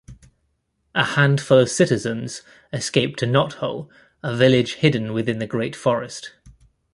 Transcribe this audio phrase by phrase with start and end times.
[0.95, 2.41] A handful of citizens
[2.73, 3.87] escape to Knothole,
[4.23, 6.31] a village hidden within the Great Forest.